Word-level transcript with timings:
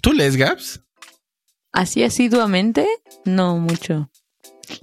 ¿Tú 0.00 0.12
lees 0.12 0.36
Gaps? 0.36 0.80
Así 1.72 2.02
asiduamente, 2.04 2.86
no 3.24 3.56
mucho. 3.58 4.10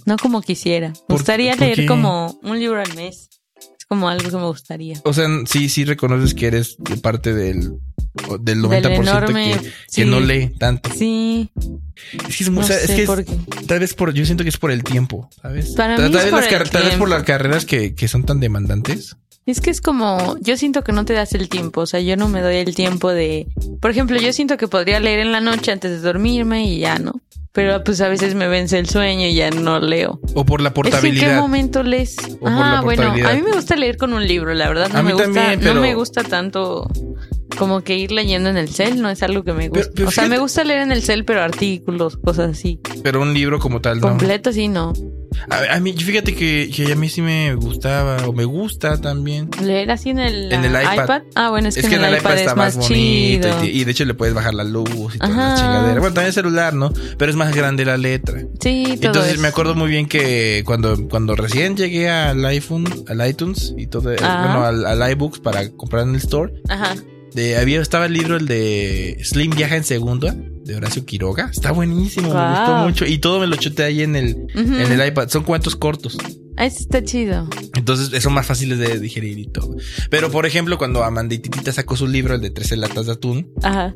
No 0.06 0.18
como 0.18 0.42
quisiera. 0.42 0.90
Me 0.90 0.94
¿Por- 1.08 1.18
gustaría 1.18 1.56
leer 1.56 1.76
qué? 1.76 1.86
como 1.86 2.40
un 2.44 2.60
libro 2.60 2.82
al 2.82 2.93
mes. 2.95 3.29
Es 3.58 3.85
como 3.87 4.09
algo 4.09 4.29
que 4.29 4.35
me 4.37 4.45
gustaría. 4.45 5.00
O 5.03 5.13
sea, 5.13 5.27
sí, 5.45 5.69
sí 5.69 5.85
reconoces 5.85 6.33
que 6.33 6.47
eres 6.47 6.75
de 6.79 6.97
parte 6.97 7.33
del, 7.33 7.77
del 8.41 8.61
90% 8.61 8.70
Del 8.82 8.86
enorme, 8.93 9.57
que, 9.93 10.05
no 10.05 10.20
lee 10.20 10.50
tanto. 10.57 10.89
Sí, 10.94 11.52
Es 12.28 12.38
que 12.38 12.43
es, 12.43 12.50
no 12.50 12.62
es 12.62 12.68
que 12.88 13.04
es- 13.04 13.68
tal 13.68 13.80
vez 13.80 13.93
por, 13.93 14.14
yo 14.14 14.25
siento 14.25 14.43
que 14.43 14.50
es 14.50 14.57
por 14.57 14.71
el 14.71 14.84
tiempo, 14.84 15.30
¿sabes? 15.41 15.71
Para 15.71 15.96
tal, 15.96 16.05
mí 16.09 16.12
tal 16.12 16.20
es 16.20 16.25
vez 16.25 16.32
por 16.34 16.41
las 16.43 16.52
el 16.52 16.57
car- 16.57 16.70
tal 16.70 16.82
vez 16.84 16.89
por 16.91 16.98
tiempo. 17.00 17.07
las 17.07 17.23
carreras 17.23 17.66
que, 17.66 17.96
que 17.96 18.07
son 18.07 18.23
tan 18.23 18.39
demandantes. 18.39 19.16
Es 19.46 19.60
que 19.60 19.70
es 19.71 19.82
como, 19.82 20.38
yo 20.39 20.55
siento 20.55 20.84
que 20.84 20.92
no 20.92 21.04
te 21.04 21.14
das 21.14 21.34
el 21.34 21.50
tiempo, 21.50 21.82
o 21.82 21.86
sea, 21.86 22.00
yo 22.00 22.16
no 22.16 22.30
me 22.30 22.41
doy 22.41 22.58
el 22.58 22.76
tiempo 22.76 23.10
de, 23.10 23.48
por 23.82 23.90
ejemplo, 23.91 24.18
yo 24.20 24.32
siento 24.34 24.55
que 24.58 24.68
podría 24.68 25.00
leer 25.00 25.20
en 25.20 25.32
la 25.32 25.41
noche 25.41 25.71
antes 25.71 25.91
de 25.91 25.98
dormirme 26.00 26.66
y 26.66 26.78
ya, 26.80 27.00
¿no? 27.00 27.14
Pero 27.54 27.84
pues 27.84 28.00
a 28.00 28.08
veces 28.08 28.34
me 28.34 28.48
vence 28.48 28.80
el 28.80 28.88
sueño 28.88 29.26
y 29.27 29.34
ya 29.34 29.50
no 29.50 29.80
leo. 29.81 30.22
O 30.36 30.45
por 30.45 30.62
la 30.62 30.70
que 30.72 30.80
en 30.80 30.84
qué 30.86 30.91
portabilidad. 30.91 31.40
momento 31.41 31.84
lees. 31.84 32.16
Ah, 32.45 32.80
bueno, 32.81 33.04
portabilidad. 33.04 33.31
a 33.31 33.36
mí 33.36 33.41
me 33.41 33.52
gusta 33.52 33.76
leer 33.76 33.98
con 33.98 34.14
un 34.14 34.26
libro, 34.26 34.54
la 34.54 34.70
verdad. 34.70 34.90
No 34.94 35.00
A 35.00 35.02
mí 35.02 35.08
me 35.09 35.14
gusta, 35.16 35.34
también, 35.52 35.73
no 35.76 35.81
me 35.81 35.94
gusta 35.95 36.23
tanto 36.23 36.88
como 37.58 37.81
que 37.81 37.98
ir 37.98 38.12
leyendo 38.14 38.48
en 38.50 38.55
el 38.55 38.70
cel, 38.70 39.02
no 39.02 39.09
es 39.09 39.22
algo 39.22 39.44
que 39.44 39.52
me 39.52 39.67
gusta. 39.67 39.84
Pero- 39.84 39.94
pero 39.95 40.08
o 40.08 40.12
sea, 40.12 40.23
fíjate- 40.23 40.30
me 40.38 40.42
gusta 40.42 40.64
leer 40.64 40.80
en 40.81 40.92
el 40.94 41.02
cel, 41.03 41.26
pero 41.26 41.42
artículos, 41.42 42.16
cosas 42.16 42.52
así. 42.52 42.80
Pero 43.03 43.22
un 43.22 43.34
libro 43.34 43.59
como 43.59 43.81
tal, 43.81 44.00
no. 44.00 44.08
Completo, 44.08 44.53
sí, 44.53 44.70
no. 44.70 44.94
A, 45.49 45.76
a 45.76 45.80
mí, 45.80 45.94
fíjate 45.94 46.35
que, 46.35 46.70
que 46.76 46.91
a 46.91 46.95
mí 46.95 47.08
sí 47.09 47.21
me 47.21 47.55
gustaba, 47.55 48.27
o 48.27 48.34
me 48.34 48.44
gusta 48.45 48.99
también. 48.99 49.49
Leer 49.63 49.89
así 49.91 50.09
en 50.09 50.20
el, 50.20 50.52
En 50.52 50.66
el 50.66 50.76
ah, 50.76 50.94
iPad. 50.95 51.22
Ah, 51.35 51.49
bueno, 51.49 51.70
es, 51.70 51.77
Es, 51.77 51.88
que, 51.88 51.95
en 51.95 52.03
el 52.03 52.17
iPad, 52.17 52.34
está 52.38 52.52
es 52.52 52.58
más 52.58 52.76
más 52.77 52.77
bonito 52.89 53.48
y, 53.63 53.67
y 53.67 53.84
de 53.84 53.91
hecho 53.91 54.05
le 54.05 54.13
puedes 54.13 54.34
bajar 54.36 54.53
la 54.53 54.63
luz 54.63 54.89
y 55.16 55.17
toda 55.20 55.30
la 55.30 55.53
Ajá. 55.53 55.55
chingadera. 55.62 55.99
Bueno, 55.99 56.13
también 56.13 56.27
el 56.27 56.34
celular, 56.34 56.73
¿no? 56.73 56.91
Pero 57.17 57.31
es 57.31 57.38
más 57.38 57.55
grande 57.55 57.86
la 57.86 57.98
letra. 57.98 58.39
Sí, 58.59 58.84
todo 58.86 59.08
Entonces 59.08 59.33
eso. 59.33 59.41
me 59.41 59.47
acuerdo 59.47 59.73
muy 59.75 59.89
bien 59.89 60.08
que 60.08 60.64
cuando, 60.66 61.08
cuando 61.09 61.36
recién 61.36 61.75
llegué 61.78 62.09
al 62.09 62.45
iPhone, 62.45 62.86
al 63.08 63.28
iTunes 63.28 63.73
y 63.78 63.88
todo, 63.88 64.11
Ah. 64.22 64.44
bueno, 64.45 64.66
al, 64.66 65.02
al 65.02 65.11
iBooks 65.11 65.39
para 65.39 65.69
comprar 65.72 66.03
en 66.03 66.09
el 66.09 66.16
store, 66.17 66.53
Ajá. 66.67 66.95
de, 67.34 67.58
había, 67.58 67.81
estaba 67.81 68.06
el 68.06 68.13
libro 68.13 68.36
el 68.38 68.47
de 68.47 69.17
Slim 69.23 69.52
Viaja 69.52 69.78
en 69.78 69.84
Segunda, 69.86 70.36
de 70.64 70.76
Horacio 70.76 71.06
Quiroga. 71.06 71.50
Está 71.52 71.72
buenísimo, 71.72 72.34
me 72.34 72.50
gustó 72.50 72.76
mucho. 72.84 73.06
Y 73.06 73.17
todo 73.20 73.40
me 73.40 73.48
lo 73.48 73.56
chuté 73.56 73.84
ahí 73.84 74.02
en 74.04 74.16
el, 74.16 74.36
en 74.56 74.92
el 74.92 75.08
iPad. 75.08 75.30
Son 75.30 75.44
cuentos 75.44 75.76
cortos. 75.76 76.18
Ese 76.58 76.80
está 76.81 77.03
chido. 77.03 77.48
Entonces 77.76 78.22
son 78.22 78.34
más 78.34 78.45
fáciles 78.45 78.78
de 78.78 79.00
digerir 79.00 79.40
y 79.40 79.48
todo. 79.48 79.76
Pero 80.09 80.30
por 80.30 80.45
ejemplo, 80.45 80.78
cuando 80.78 81.03
Amandititita 81.03 81.72
sacó 81.72 81.95
su 81.95 82.08
libro, 82.08 82.36
el 82.36 82.42
de 82.42 82.52
13 82.52 82.78
latas 82.78 83.06
de 83.08 83.14
atún, 83.14 83.52
Ajá. 83.64 83.95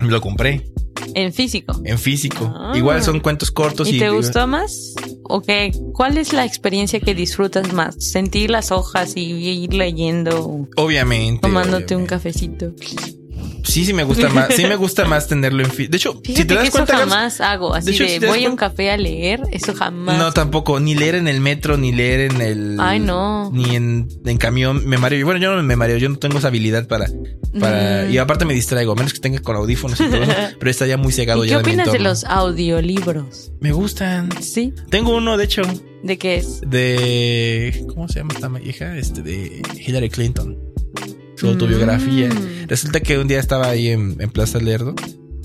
lo 0.00 0.20
compré 0.20 0.70
En 1.14 1.32
físico. 1.32 1.80
en 1.84 1.98
físico. 1.98 2.52
Ah. 2.54 2.74
Igual 2.76 3.02
son 3.02 3.20
cuentos 3.20 3.50
cortos 3.50 3.88
y, 3.88 3.96
¿Y 3.96 3.98
te 3.98 4.10
gustó 4.10 4.46
más? 4.46 4.94
¿O 5.24 5.40
qué? 5.40 5.72
¿Cuál 5.94 6.18
es 6.18 6.32
la 6.32 6.44
experiencia 6.44 7.00
que 7.00 7.14
disfrutas 7.14 7.72
más? 7.72 7.96
¿Sentir 7.98 8.50
las 8.50 8.70
hojas 8.70 9.16
y 9.16 9.22
ir 9.22 9.74
leyendo, 9.74 10.68
Obviamente. 10.76 11.40
tomándote 11.40 11.96
un 11.96 12.06
cafecito? 12.06 12.72
Sí, 13.66 13.84
sí 13.84 13.92
me 13.92 14.04
gusta 14.04 14.28
más. 14.30 14.54
Sí 14.54 14.64
me 14.66 14.76
gusta 14.76 15.04
más 15.06 15.26
tenerlo 15.28 15.62
en 15.62 15.70
físico. 15.70 15.90
De 15.90 15.96
hecho, 15.96 16.12
Fíjate 16.24 16.42
si 16.42 16.46
te 16.46 16.54
das 16.54 16.64
eso 16.64 16.72
cuenta, 16.72 16.92
Gabs, 16.98 17.10
jamás 17.10 17.40
hago. 17.40 17.74
Así 17.74 17.90
hecho, 17.90 18.04
de, 18.04 18.10
si 18.10 18.18
das 18.20 18.30
voy 18.30 18.44
a 18.44 18.50
un 18.50 18.56
café 18.56 18.90
a 18.90 18.96
leer, 18.96 19.40
eso 19.52 19.74
jamás. 19.74 20.18
no 20.18 20.32
tampoco 20.32 20.80
ni 20.80 20.94
leer 20.94 21.16
en 21.16 21.28
el 21.28 21.40
metro 21.40 21.76
ni 21.76 21.92
leer 21.92 22.32
en 22.32 22.40
el 22.40 22.76
Ay, 22.80 23.00
no. 23.00 23.50
ni 23.52 23.74
en, 23.76 24.08
en 24.24 24.38
camión 24.38 24.86
me 24.86 24.98
mareo. 24.98 25.24
Bueno, 25.24 25.40
yo 25.40 25.54
no 25.54 25.62
me 25.62 25.76
mareo, 25.76 25.96
yo 25.98 26.08
no 26.08 26.16
tengo 26.16 26.38
esa 26.38 26.48
habilidad 26.48 26.86
para 26.86 27.06
para 27.58 28.04
Mm. 28.06 28.12
y 28.12 28.18
aparte 28.18 28.44
me 28.44 28.52
distraigo, 28.54 28.92
a 28.92 28.94
menos 28.94 29.14
que 29.14 29.20
tenga 29.20 29.38
con 29.40 29.56
audífonos 29.56 29.98
y 30.00 30.04
todo 30.04 30.22
eso, 30.22 30.32
pero 30.58 30.70
está 30.70 30.86
ya 30.86 30.96
muy 30.98 31.10
cegado 31.12 31.42
¿Y 31.44 31.48
ya 31.48 31.56
qué 31.62 31.70
de 31.70 31.76
mi 31.76 31.80
opinas 31.80 31.92
de 31.92 31.98
los 32.00 32.24
audiolibros? 32.24 33.50
Me 33.60 33.72
gustan. 33.72 34.28
¿Sí? 34.42 34.72
Tengo 34.90 35.16
uno, 35.16 35.36
de 35.36 35.44
hecho, 35.44 35.62
¿De 36.02 36.18
qué 36.18 36.36
es? 36.36 36.60
de 36.66 37.84
¿cómo 37.88 38.08
se 38.08 38.20
llama 38.20 38.34
esta 38.34 38.50
hija? 38.62 38.96
Este 38.96 39.22
de 39.22 39.62
Hillary 39.86 40.10
Clinton. 40.10 40.58
Su 41.36 41.48
autobiografía. 41.48 42.28
Mm. 42.28 42.66
Resulta 42.68 43.00
que 43.00 43.18
un 43.18 43.28
día 43.28 43.38
estaba 43.40 43.68
ahí 43.68 43.88
en, 43.88 44.16
en 44.20 44.30
Plaza 44.30 44.58
Lerdo 44.58 44.94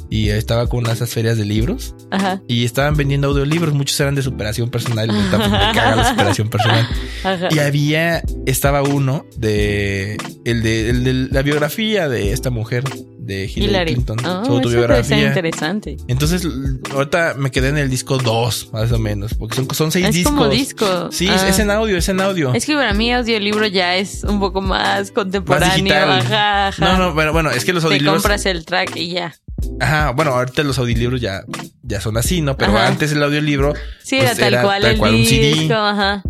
y 0.09 0.29
estaba 0.29 0.67
con 0.67 0.85
esas 0.87 1.09
ferias 1.09 1.37
de 1.37 1.45
libros 1.45 1.95
Ajá. 2.11 2.41
y 2.47 2.65
estaban 2.65 2.97
vendiendo 2.97 3.29
audiolibros, 3.29 3.73
muchos 3.73 3.97
eran 4.01 4.13
de 4.13 4.21
superación 4.21 4.69
personal 4.69 5.09
y 5.09 5.13
me, 5.13 5.23
está- 5.23 5.37
me 5.37 5.49
caga 5.73 5.95
la 5.95 6.09
superación 6.09 6.49
personal. 6.49 6.85
Ajá. 7.23 7.47
Y 7.49 7.59
había, 7.59 8.21
estaba 8.45 8.83
uno 8.83 9.25
de, 9.37 10.17
el 10.43 10.63
de, 10.63 10.89
el 10.89 11.03
de 11.05 11.13
la 11.31 11.41
biografía 11.43 12.09
de 12.09 12.33
esta 12.33 12.49
mujer, 12.49 12.83
de 13.31 13.45
Hillary, 13.45 13.63
Hillary. 13.69 13.93
Clinton, 13.93 14.17
Oh, 14.19 14.23
su 14.23 14.27
debe 14.29 14.43
ser 14.43 14.53
autobiografía. 14.53 15.27
interesante. 15.27 15.97
Entonces, 16.07 16.47
ahorita 16.93 17.35
me 17.37 17.51
quedé 17.51 17.69
en 17.69 17.77
el 17.77 17.89
disco 17.89 18.17
2, 18.17 18.69
más 18.73 18.91
o 18.91 18.99
menos, 18.99 19.33
porque 19.33 19.55
son, 19.55 19.67
son 19.73 19.91
seis 19.91 20.07
Es 20.07 20.15
discos. 20.15 20.33
como 20.33 20.49
disco. 20.49 21.09
Sí, 21.11 21.27
Ah. 21.29 21.47
es 21.47 21.59
en 21.59 21.71
audio, 21.71 21.97
es 21.97 22.09
en 22.09 22.19
audio. 22.21 22.53
Es 22.53 22.65
que 22.65 22.73
para 22.75 22.93
mí 22.93 23.11
audiolibro 23.13 23.65
ya 23.67 23.95
es 23.95 24.23
un 24.23 24.39
poco 24.39 24.61
más 24.61 25.11
contemporáneo. 25.11 25.75
digital. 25.75 26.09
Ajá, 26.11 26.67
ajá. 26.67 26.85
No, 26.85 26.97
no, 26.97 27.13
bueno, 27.13 27.31
bueno, 27.33 27.51
es 27.51 27.65
que 27.65 27.73
los 27.73 27.83
Te 27.83 27.87
audiolibros. 27.87 28.21
compras 28.21 28.45
el 28.45 28.65
track 28.65 28.95
y 28.95 29.09
ya. 29.11 29.33
Ajá, 29.79 30.11
bueno, 30.11 30.31
ahorita 30.31 30.63
los 30.63 30.77
audiolibros 30.79 31.21
ya, 31.21 31.43
ya 31.83 32.01
son 32.01 32.17
así, 32.17 32.41
¿no? 32.41 32.57
Pero 32.57 32.75
Ajá. 32.75 32.87
antes 32.87 33.11
el 33.11 33.21
audiolibro. 33.21 33.73
Sí, 34.03 34.17
pues, 34.17 34.37
era 34.39 34.49
tal 34.51 34.63
cual 34.63 34.81
tal 34.81 34.91
el 34.93 34.97
cual 34.97 35.15
un 35.15 35.25
CD. 35.25 35.53
disco, 35.53 35.73
ajá. 35.75 36.23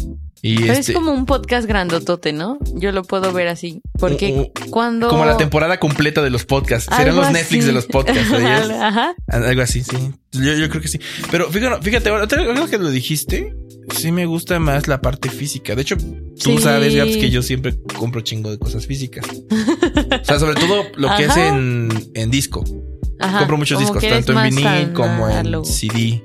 Y 0.43 0.55
Pero 0.57 0.73
este, 0.73 0.91
es 0.91 0.97
como 0.97 1.11
un 1.11 1.25
podcast 1.27 1.67
grandotote, 1.67 2.33
¿no? 2.33 2.57
Yo 2.75 2.91
lo 2.91 3.03
puedo 3.03 3.31
ver 3.31 3.47
así. 3.47 3.81
Porque 3.99 4.51
u- 4.55 4.69
cuando... 4.71 5.07
como 5.07 5.23
la 5.25 5.37
temporada 5.37 5.79
completa 5.79 6.21
de 6.23 6.31
los 6.31 6.45
podcasts. 6.45 6.91
Algo 6.91 7.21
los 7.21 7.31
Netflix 7.31 7.65
de 7.67 7.71
los 7.73 7.85
podcasts. 7.85 8.31
Ajá. 8.81 9.13
Algo 9.27 9.61
así, 9.61 9.83
sí. 9.83 9.97
Yo, 10.31 10.53
yo 10.55 10.69
creo 10.69 10.81
que 10.81 10.87
sí. 10.87 10.99
Pero 11.29 11.49
fíjate, 11.51 11.81
fíjate, 11.83 12.09
ahora 12.09 12.27
que 12.67 12.77
lo 12.79 12.89
dijiste, 12.89 13.55
sí 13.95 14.11
me 14.11 14.25
gusta 14.25 14.59
más 14.59 14.87
la 14.87 14.99
parte 15.01 15.29
física. 15.29 15.75
De 15.75 15.83
hecho, 15.83 15.95
tú 15.97 16.57
Sí. 16.57 16.57
sabes, 16.57 16.95
Gabs, 16.95 17.17
que 17.17 17.29
yo 17.29 17.43
siempre 17.43 17.77
compro 17.97 18.21
chingo 18.21 18.49
de 18.49 18.57
cosas 18.57 18.87
físicas. 18.87 19.25
O 19.29 20.25
sea, 20.25 20.39
sobre 20.39 20.55
todo 20.59 20.85
lo 20.95 21.15
que 21.17 21.23
es 21.25 21.29
Ajá. 21.29 21.49
en, 21.49 21.89
en 22.15 22.31
disco. 22.31 22.63
Ajá. 23.19 23.37
compro 23.39 23.57
muchos 23.57 23.75
Como 23.79 23.93
discos, 23.99 24.09
tanto 24.09 24.33
en 24.43 24.55
vinil 24.55 24.93
como 24.93 25.29
en. 25.29 25.63
CD. 25.65 26.23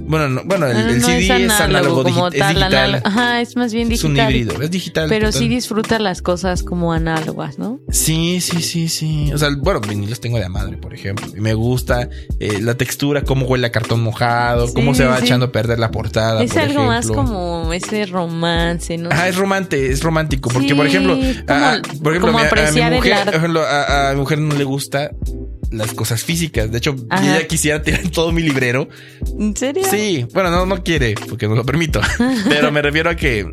Bueno, 0.00 0.28
no, 0.28 0.42
bueno, 0.44 0.66
el, 0.66 1.00
no 1.00 1.06
CD 1.06 1.44
es 1.46 1.50
análogo, 1.60 2.04
digi- 2.04 2.32
es 2.34 2.38
tal, 2.38 2.54
digital. 2.54 2.74
análogo. 2.74 3.06
Ajá, 3.06 3.40
es 3.40 3.56
más 3.56 3.72
bien 3.72 3.90
Es 3.90 4.04
un 4.04 4.12
digital. 4.14 4.34
híbrido, 4.36 4.62
es 4.62 4.70
digital. 4.70 5.08
Pero 5.08 5.26
total. 5.28 5.40
sí 5.40 5.48
disfruta 5.48 5.98
las 5.98 6.20
cosas 6.22 6.62
como 6.62 6.92
análogas, 6.92 7.58
¿no? 7.58 7.80
Sí, 7.90 8.40
sí, 8.40 8.60
sí, 8.62 8.88
sí. 8.88 9.30
O 9.32 9.38
sea, 9.38 9.48
bueno, 9.58 9.80
vinilos 9.80 10.20
tengo 10.20 10.38
de 10.38 10.48
madre, 10.48 10.76
por 10.76 10.92
ejemplo. 10.94 11.26
Y 11.34 11.40
me 11.40 11.54
gusta 11.54 12.08
eh, 12.38 12.60
la 12.60 12.74
textura, 12.76 13.22
cómo 13.22 13.46
huele 13.46 13.66
a 13.66 13.72
cartón 13.72 14.02
mojado, 14.02 14.66
Sí, 14.68 14.74
cómo 14.74 14.94
se 14.94 15.04
va 15.06 15.18
sí. 15.18 15.24
echando 15.24 15.46
a 15.46 15.52
perder 15.52 15.78
la 15.78 15.90
portada. 15.90 16.42
es 16.42 16.52
por 16.52 16.60
algo 16.62 16.84
más 16.84 17.06
como 17.08 17.72
ese 17.72 18.04
romance, 18.06 18.96
¿no? 18.98 19.08
Ah, 19.12 19.28
es 19.28 19.36
romante, 19.36 19.90
es 19.90 20.02
romántico. 20.02 20.50
Porque, 20.50 20.68
Sí, 20.68 20.74
por 20.74 20.86
ejemplo, 20.86 21.14
como- 21.16 21.24
a, 21.48 21.72
a- 21.74 21.82
por 22.02 22.12
ejemplo, 22.12 22.20
como 22.32 22.38
a 22.38 22.42
mi- 22.42 22.46
a, 22.48 22.52
mi 22.52 22.60
apreciar 22.60 22.92
el 22.92 22.98
mujer, 22.98 23.12
arte. 23.14 23.24
por 23.32 23.34
ejemplo, 23.36 23.62
a, 23.62 24.10
a 24.10 24.12
mi 24.12 24.20
mujer 24.20 24.38
no 24.38 24.54
le 24.54 24.64
gusta 24.64 25.10
las 25.70 25.92
cosas 25.94 26.22
físicas. 26.24 26.70
De 26.70 26.78
hecho, 26.78 26.94
Ajá. 27.10 27.36
ella 27.38 27.46
quisiera 27.46 27.82
tirar 27.82 28.08
todo 28.12 28.32
mi 28.32 28.42
librero. 28.42 28.88
¿En 29.38 29.56
serio? 29.56 29.84
Sí, 29.90 30.26
bueno, 30.32 30.50
no, 30.50 30.66
no 30.66 30.82
quiere, 30.82 31.14
porque 31.28 31.46
no 31.48 31.54
lo 31.54 31.64
permito. 31.64 32.00
Pero 32.48 32.70
me 32.72 32.82
refiero 32.82 33.10
a 33.10 33.16
que 33.16 33.46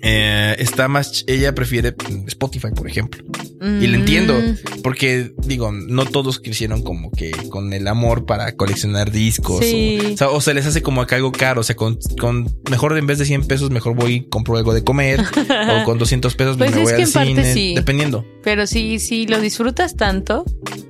eh, 0.00 0.54
está 0.60 0.86
más, 0.86 1.24
ella 1.26 1.54
prefiere 1.54 1.94
Spotify, 2.28 2.68
por 2.74 2.88
ejemplo. 2.88 3.24
Y 3.60 3.88
lo 3.88 3.96
entiendo, 3.96 4.34
Mm, 4.38 4.82
porque 4.84 5.32
digo, 5.44 5.72
no 5.72 6.04
todos 6.04 6.38
crecieron 6.38 6.82
como 6.82 7.10
que 7.10 7.32
con 7.50 7.72
el 7.72 7.88
amor 7.88 8.24
para 8.24 8.52
coleccionar 8.52 9.10
discos. 9.10 9.64
Sí. 9.64 9.98
O, 10.00 10.12
o 10.12 10.16
sea, 10.16 10.30
o 10.30 10.40
se 10.40 10.54
les 10.54 10.64
hace 10.66 10.80
como 10.80 11.02
acá 11.02 11.16
algo 11.16 11.32
caro. 11.32 11.62
O 11.62 11.64
sea, 11.64 11.74
con, 11.74 11.98
con 12.20 12.48
mejor 12.70 12.96
en 12.96 13.08
vez 13.08 13.18
de 13.18 13.24
100 13.24 13.48
pesos, 13.48 13.72
mejor 13.72 13.96
voy 13.96 14.12
y 14.14 14.28
compro 14.28 14.56
algo 14.56 14.72
de 14.72 14.84
comer. 14.84 15.20
o 15.20 15.84
con 15.84 15.98
200 15.98 16.36
pesos 16.36 16.56
Pues 16.56 16.70
me 16.72 16.82
voy 16.84 16.92
al 16.92 17.06
cine. 17.08 17.52
sí. 17.52 17.74
Dependiendo. 17.74 18.24
Pero 18.44 18.68
sí, 18.68 19.00
si 19.00 19.26
lo 19.26 19.40
disfrutas 19.40 19.96
tanto, 19.96 20.44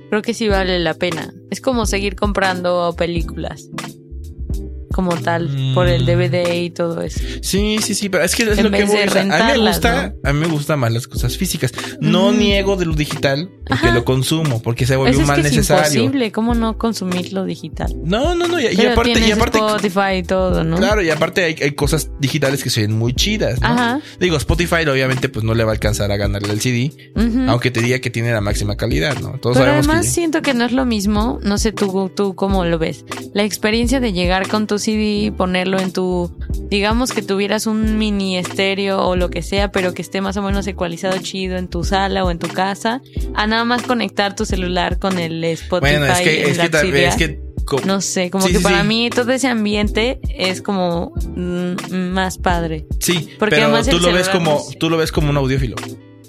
creo 0.09 0.21
que 0.21 0.33
sí 0.33 0.47
vale 0.47 0.79
la 0.79 0.93
pena. 0.93 1.33
Es 1.49 1.61
como 1.61 1.85
seguir 1.85 2.15
comprando 2.15 2.93
películas. 2.97 3.69
Como 4.99 5.15
tal, 5.15 5.47
Mm. 5.47 5.73
por 5.75 5.87
el 5.87 6.05
DVD 6.05 6.53
y 6.61 6.71
todo 6.71 7.01
eso. 7.01 7.21
Sí, 7.41 7.77
sí, 7.81 7.95
sí, 7.95 8.09
pero 8.09 8.25
es 8.25 8.35
que 8.35 8.43
es 8.43 8.57
En 8.57 8.65
lo 8.65 8.69
que 8.71 8.83
voy. 8.83 8.97
sea, 9.07 9.21
a 9.21 9.23
mí 9.53 9.61
me 9.61 9.69
gusta, 9.69 10.13
a 10.25 10.33
mí 10.33 10.39
me 10.41 10.47
gustan 10.47 10.77
más 10.79 10.91
las 10.91 11.07
cosas 11.07 11.37
físicas. 11.37 11.71
No 12.01 12.27
Ujú. 12.27 12.35
niego 12.37 12.75
de 12.75 12.85
lo 12.85 12.93
digital 12.95 13.49
porque 13.65 13.85
Ajá. 13.85 13.93
lo 13.93 14.03
consumo, 14.03 14.61
porque 14.61 14.85
se 14.85 14.97
volvió 14.97 15.21
es 15.21 15.25
mal 15.25 15.41
que 15.41 15.47
es 15.47 15.53
necesario. 15.53 16.01
imposible, 16.01 16.33
¿cómo 16.33 16.53
no 16.53 16.77
consumir 16.77 17.31
lo 17.31 17.45
digital? 17.45 17.95
No, 18.03 18.35
no, 18.35 18.49
no, 18.49 18.59
y, 18.59 18.65
y 18.65 18.75
Pero 18.75 18.91
aparte, 18.91 19.19
y 19.25 19.31
aparte, 19.31 19.57
Spotify 19.59 20.15
y 20.17 20.23
todo, 20.23 20.65
¿no? 20.65 20.75
claro, 20.75 21.01
y 21.01 21.09
aparte 21.11 21.45
hay, 21.45 21.55
hay 21.61 21.71
cosas 21.71 22.11
digitales 22.19 22.61
que 22.61 22.69
se 22.69 22.81
ven 22.81 22.91
muy 22.97 23.13
chidas, 23.13 23.61
¿no? 23.61 23.67
Ajá. 23.67 24.01
Digo, 24.19 24.35
Spotify 24.35 24.85
obviamente 24.91 25.29
pues 25.29 25.45
no 25.45 25.53
le 25.53 25.63
va 25.63 25.71
a 25.71 25.75
alcanzar 25.75 26.11
a 26.11 26.17
ganarle 26.17 26.51
el 26.51 26.59
CD, 26.59 26.91
aunque 27.47 27.71
te 27.71 27.81
diga 27.81 27.99
que 27.99 28.09
tiene 28.09 28.33
la 28.33 28.41
máxima 28.41 28.75
calidad, 28.75 29.17
¿no? 29.21 29.37
Todos 29.39 29.55
Pero 29.55 29.67
sabemos 29.67 29.87
además 29.87 30.05
que 30.07 30.11
siento 30.11 30.41
que 30.41 30.53
no 30.53 30.65
es 30.65 30.73
lo 30.73 30.83
mismo, 30.85 31.39
no 31.41 31.57
sé 31.57 31.71
tú, 31.71 32.11
tú 32.13 32.35
cómo 32.35 32.65
lo 32.65 32.77
ves, 32.79 33.05
la 33.33 33.43
experiencia 33.43 33.99
de 34.01 34.11
llegar 34.11 34.47
con 34.49 34.67
tu 34.67 34.79
CD, 34.89 35.31
ponerlo 35.35 35.79
en 35.79 35.91
tu, 35.93 36.31
digamos 36.69 37.11
que 37.11 37.21
tuvieras 37.21 37.67
un 37.67 37.97
mini 37.97 38.37
estéreo 38.37 38.99
o 39.07 39.15
lo 39.15 39.29
que 39.29 39.41
sea, 39.41 39.71
pero 39.71 39.93
que 39.93 40.01
esté 40.01 40.21
más 40.21 40.37
o 40.37 40.41
menos 40.41 40.65
ecualizado 40.67 41.17
chido 41.19 41.57
en 41.57 41.67
tu 41.67 41.83
sala 41.83 42.23
o 42.23 42.31
en 42.31 42.39
tu 42.39 42.47
casa, 42.47 43.01
a 43.35 43.47
nada 43.47 43.65
más 43.65 43.83
conectar 43.83 44.35
tu 44.35 44.45
celular 44.45 44.99
con 44.99 45.19
el 45.19 45.43
Spotify. 45.43 45.97
Bueno, 45.97 46.05
es 46.11 46.19
que, 46.21 46.33
y 46.39 46.41
es 46.51 46.57
la 46.57 46.63
que, 46.63 46.69
tal- 46.69 46.81
auxiliar. 46.85 47.09
es 47.09 47.15
que 47.15 47.39
co- 47.65 47.81
No 47.85 48.01
sé, 48.01 48.29
como 48.31 48.45
Sí, 48.47 48.51
que 48.53 48.57
sí, 48.57 48.63
para 48.63 48.81
sí. 48.81 48.87
mí 48.87 49.09
todo 49.09 49.31
ese 49.31 49.47
ambiente 49.47 50.19
es 50.35 50.61
como 50.61 51.13
mm, 51.35 51.91
más 52.13 52.37
padre. 52.37 52.87
Sí, 52.99 53.29
Porque 53.37 53.55
pero 53.57 53.67
además 53.67 53.87
tú 53.87 53.99
lo 53.99 54.11
ves 54.11 54.27
como, 54.29 54.51
no 54.53 54.77
tú 54.79 54.89
lo 54.89 54.97
ves 54.97 55.11
como 55.11 55.29
un 55.29 55.37
audiófilo. 55.37 55.75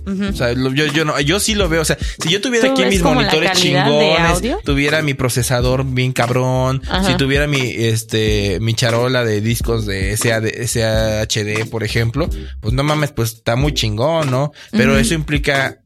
O 0.06 0.32
sea, 0.32 0.52
yo, 0.52 0.86
yo 0.86 1.04
no, 1.04 1.18
yo 1.20 1.40
sí 1.40 1.54
lo 1.54 1.68
veo. 1.68 1.82
O 1.82 1.84
sea, 1.84 1.98
si 2.22 2.30
yo 2.30 2.40
tuviera 2.40 2.66
¿Tú 2.66 2.72
aquí 2.72 2.84
mis 2.84 3.02
monitores 3.02 3.52
chingones, 3.52 4.42
tuviera 4.64 5.02
mi 5.02 5.14
procesador 5.14 5.84
bien 5.84 6.12
cabrón, 6.12 6.82
Ajá. 6.88 7.04
si 7.04 7.16
tuviera 7.16 7.46
mi, 7.46 7.60
este, 7.60 8.58
mi 8.60 8.74
charola 8.74 9.24
de 9.24 9.40
discos 9.40 9.86
de 9.86 10.16
SAD, 10.16 10.46
SHD, 10.46 11.68
por 11.70 11.84
ejemplo, 11.84 12.28
pues 12.60 12.74
no 12.74 12.82
mames, 12.82 13.12
pues 13.12 13.34
está 13.34 13.56
muy 13.56 13.72
chingón, 13.74 14.30
¿no? 14.30 14.52
Pero 14.70 14.98
eso 14.98 15.14
implica 15.14 15.80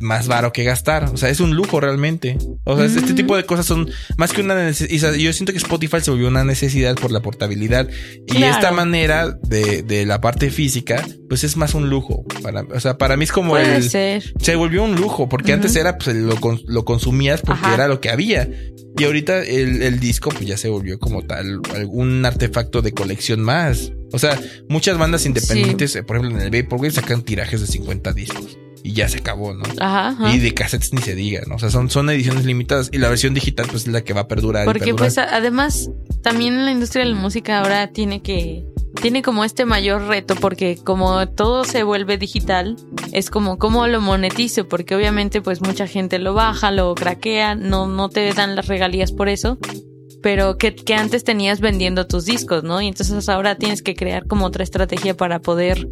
más 0.00 0.28
varo 0.28 0.52
que 0.52 0.64
gastar. 0.64 1.04
O 1.12 1.16
sea, 1.16 1.28
es 1.28 1.40
un 1.40 1.54
lujo 1.54 1.80
realmente. 1.80 2.38
O 2.64 2.76
sea, 2.76 2.84
este 2.86 3.12
Mm. 3.12 3.16
tipo 3.16 3.36
de 3.36 3.44
cosas 3.44 3.66
son 3.66 3.90
más 4.16 4.32
que 4.32 4.40
una 4.42 4.54
necesidad. 4.54 5.12
Yo 5.14 5.32
siento 5.32 5.52
que 5.52 5.58
Spotify 5.58 5.98
se 6.00 6.10
volvió 6.10 6.28
una 6.28 6.44
necesidad 6.44 6.94
por 6.96 7.10
la 7.12 7.20
portabilidad. 7.20 7.88
Y 8.26 8.34
Claro. 8.36 8.54
esta 8.54 8.70
manera 8.72 9.36
de, 9.42 9.82
de 9.82 10.06
la 10.06 10.20
parte 10.20 10.50
física, 10.50 11.06
pues 11.28 11.44
es 11.44 11.56
más 11.56 11.74
un 11.74 11.88
lujo. 11.90 12.24
Para, 12.42 12.62
o 12.62 12.80
sea, 12.80 12.98
para 12.98 13.16
mí 13.16 13.24
es 13.24 13.32
como 13.32 13.50
Puede 13.52 13.76
el 13.76 13.88
ser. 13.90 14.22
se 14.40 14.56
volvió 14.56 14.82
un 14.84 14.94
lujo, 14.96 15.28
porque 15.28 15.52
antes 15.52 15.74
era, 15.76 15.98
pues 15.98 16.16
lo, 16.16 16.36
lo 16.66 16.84
consumías 16.84 17.40
porque 17.42 17.64
Ajá. 17.64 17.74
era 17.74 17.88
lo 17.88 18.00
que 18.00 18.10
había. 18.10 18.48
Y 18.98 19.04
ahorita 19.04 19.42
el, 19.42 19.82
el 19.82 20.00
disco, 20.00 20.30
pues 20.30 20.44
ya 20.46 20.56
se 20.58 20.68
volvió 20.68 20.98
como 20.98 21.22
tal, 21.22 21.60
algún 21.74 22.24
artefacto 22.26 22.82
de 22.82 22.92
colección 22.92 23.40
más. 23.40 23.92
O 24.12 24.18
sea, 24.18 24.38
muchas 24.68 24.98
bandas 24.98 25.24
independientes, 25.24 25.96
eh, 25.96 26.02
por 26.02 26.16
ejemplo, 26.18 26.38
en 26.38 26.52
el 26.54 26.62
Vaporwave 26.62 26.90
sacan 26.92 27.22
tirajes 27.22 27.62
de 27.62 27.66
50 27.66 28.12
discos. 28.12 28.58
Y 28.82 28.94
ya 28.94 29.08
se 29.08 29.18
acabó, 29.18 29.54
¿no? 29.54 29.62
Ajá. 29.78 30.08
ajá. 30.08 30.34
Y 30.34 30.38
de 30.38 30.54
cassettes 30.54 30.92
ni 30.92 31.00
se 31.00 31.14
diga, 31.14 31.42
¿no? 31.46 31.56
O 31.56 31.58
sea, 31.58 31.70
son, 31.70 31.90
son 31.90 32.10
ediciones 32.10 32.44
limitadas. 32.44 32.90
Y 32.92 32.98
la 32.98 33.08
versión 33.08 33.34
digital, 33.34 33.66
pues 33.70 33.82
es 33.82 33.92
la 33.92 34.02
que 34.02 34.12
va 34.12 34.22
a 34.22 34.28
perdurar. 34.28 34.64
Porque 34.64 34.80
perdurar. 34.80 34.98
pues 34.98 35.18
además 35.18 35.90
también 36.22 36.64
la 36.64 36.72
industria 36.72 37.04
de 37.04 37.10
la 37.10 37.16
música 37.16 37.60
ahora 37.60 37.88
tiene 37.88 38.22
que 38.22 38.64
tiene 39.00 39.22
como 39.22 39.44
este 39.44 39.64
mayor 39.64 40.06
reto 40.06 40.34
porque 40.34 40.76
como 40.76 41.26
todo 41.28 41.64
se 41.64 41.82
vuelve 41.82 42.18
digital 42.18 42.76
es 43.12 43.30
como 43.30 43.58
cómo 43.58 43.86
lo 43.86 44.00
monetizo 44.00 44.68
porque 44.68 44.94
obviamente 44.94 45.40
pues 45.40 45.62
mucha 45.62 45.86
gente 45.86 46.18
lo 46.18 46.34
baja, 46.34 46.70
lo 46.70 46.94
craquea, 46.94 47.54
no 47.54 47.86
no 47.86 48.10
te 48.10 48.32
dan 48.32 48.54
las 48.54 48.68
regalías 48.68 49.12
por 49.12 49.28
eso. 49.28 49.58
Pero 50.22 50.56
que, 50.56 50.74
que 50.74 50.94
antes 50.94 51.24
tenías 51.24 51.60
vendiendo 51.60 52.06
tus 52.06 52.24
discos, 52.24 52.62
¿no? 52.62 52.80
Y 52.80 52.86
entonces 52.88 53.28
ahora 53.28 53.56
tienes 53.56 53.82
que 53.82 53.94
crear 53.94 54.26
como 54.26 54.46
otra 54.46 54.62
estrategia 54.64 55.16
para 55.16 55.40
poder 55.40 55.88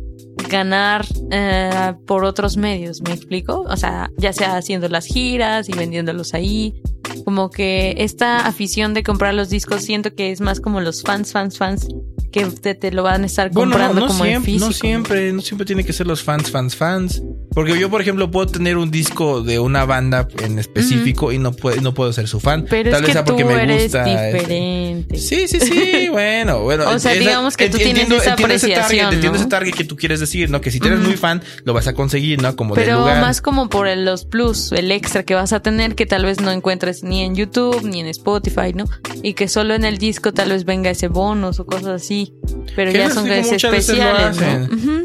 ganar 0.48 1.04
eh, 1.30 1.94
por 2.06 2.24
otros 2.24 2.56
medios, 2.56 3.02
¿me 3.02 3.12
explico? 3.12 3.62
O 3.68 3.76
sea, 3.76 4.10
ya 4.16 4.32
sea 4.32 4.56
haciendo 4.56 4.88
las 4.88 5.06
giras 5.06 5.68
y 5.68 5.72
vendiéndolos 5.72 6.32
ahí, 6.34 6.80
como 7.24 7.50
que 7.50 7.94
esta 7.98 8.46
afición 8.46 8.94
de 8.94 9.02
comprar 9.02 9.34
los 9.34 9.50
discos 9.50 9.82
siento 9.82 10.14
que 10.14 10.30
es 10.30 10.40
más 10.40 10.60
como 10.60 10.80
los 10.80 11.02
fans, 11.02 11.32
fans, 11.32 11.58
fans 11.58 11.88
que 12.32 12.44
te, 12.46 12.74
te 12.76 12.92
lo 12.92 13.02
van 13.02 13.24
a 13.24 13.26
estar 13.26 13.50
Bueno, 13.50 13.72
comprando 13.72 14.00
no, 14.00 14.06
no 14.06 14.12
como 14.12 14.24
en 14.24 14.30
siempre, 14.30 14.52
físico. 14.52 14.66
no 14.66 14.72
siempre, 14.72 15.32
no 15.32 15.40
siempre 15.42 15.66
tiene 15.66 15.84
que 15.84 15.92
ser 15.92 16.06
los 16.06 16.22
fans, 16.22 16.50
fans, 16.50 16.76
fans. 16.76 17.22
Porque 17.54 17.78
yo, 17.78 17.90
por 17.90 18.00
ejemplo, 18.00 18.30
puedo 18.30 18.46
tener 18.46 18.76
un 18.76 18.90
disco 18.90 19.42
de 19.42 19.58
una 19.58 19.84
banda 19.84 20.28
en 20.42 20.58
específico 20.60 21.32
y 21.32 21.38
no 21.38 21.52
puedo, 21.52 21.80
no 21.80 21.92
puedo 21.94 22.12
ser 22.12 22.28
su 22.28 22.38
fan. 22.38 22.64
Pero 22.70 22.90
Tal 22.90 23.00
es 23.00 23.02
vez 23.02 23.06
que 23.08 23.12
sea 23.12 23.24
porque 23.24 23.44
me 23.44 23.66
gusta. 23.82 24.04
este. 24.08 24.26
diferente. 24.38 25.18
Sí, 25.18 25.48
sí, 25.48 25.58
sí, 25.60 26.08
bueno, 26.12 26.60
bueno. 26.62 26.88
O 26.88 26.98
sea, 27.00 27.12
digamos 27.14 27.56
que 27.56 27.68
tú 27.68 27.78
tienes 27.78 27.94
esa 27.94 28.00
entiendo 28.02 28.16
ese 28.16 28.28
target, 28.30 28.44
apreciación, 28.44 29.14
entiendo 29.14 29.38
ese 29.38 29.46
target 29.48 29.72
que 29.74 29.84
tú 29.84 29.96
quieres 29.96 30.20
decir, 30.20 30.48
¿no? 30.48 30.60
Que 30.60 30.70
si 30.70 30.78
tú 30.78 30.86
eres 30.86 31.00
muy 31.00 31.16
fan, 31.16 31.42
lo 31.64 31.74
vas 31.74 31.88
a 31.88 31.92
conseguir, 31.94 32.40
¿no? 32.40 32.54
Como 32.54 32.74
Pero 32.74 33.00
lugar. 33.00 33.20
más 33.20 33.40
como 33.40 33.68
por 33.68 33.88
el- 33.88 34.04
los 34.04 34.24
plus, 34.24 34.70
el 34.72 34.92
extra 34.92 35.24
que 35.24 35.34
vas 35.34 35.52
a 35.52 35.60
tener 35.60 35.94
que 35.96 36.06
tal 36.06 36.24
vez 36.24 36.40
no 36.40 36.52
encuentres 36.52 37.02
ni 37.02 37.22
en 37.22 37.34
YouTube 37.34 37.82
ni 37.84 38.00
en 38.00 38.06
Spotify, 38.06 38.72
¿no? 38.74 38.84
Y 39.22 39.34
que 39.34 39.48
solo 39.48 39.74
en 39.74 39.84
el 39.84 39.98
disco 39.98 40.32
tal 40.32 40.50
vez 40.50 40.64
venga 40.64 40.90
ese 40.90 41.08
bonus 41.08 41.58
o 41.60 41.66
cosas 41.66 42.02
así. 42.02 42.32
Pero 42.76 42.92
ya 42.92 43.10
son 43.10 43.24
veces 43.28 43.62
especiales. 43.64 44.38